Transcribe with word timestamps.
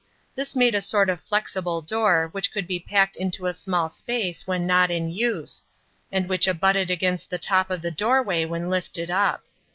This 0.33 0.55
made 0.55 0.73
a 0.73 0.81
sort 0.81 1.11
of 1.11 1.21
flexible 1.21 1.79
door 1.79 2.29
which 2.31 2.51
could 2.51 2.65
be 2.65 2.79
packed 2.79 3.15
into 3.15 3.45
a 3.45 3.53
small 3.53 3.87
space 3.87 4.47
when 4.47 4.65
not 4.65 4.89
in 4.89 5.11
use, 5.11 5.61
and 6.11 6.27
which 6.27 6.47
abutted 6.47 6.89
against 6.89 7.29
the 7.29 7.37
top 7.37 7.69
of 7.69 7.83
the 7.83 7.91
doorway 7.91 8.43
when 8.43 8.67
lifted 8.71 9.11
up. 9.11 9.43